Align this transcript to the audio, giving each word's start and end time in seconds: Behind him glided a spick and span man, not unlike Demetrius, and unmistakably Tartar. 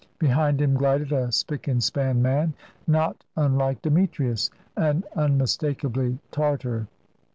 Behind 0.17 0.59
him 0.59 0.73
glided 0.73 1.11
a 1.11 1.31
spick 1.31 1.67
and 1.67 1.83
span 1.83 2.23
man, 2.23 2.55
not 2.87 3.23
unlike 3.37 3.83
Demetrius, 3.83 4.49
and 4.75 5.05
unmistakably 5.15 6.17
Tartar. 6.31 6.87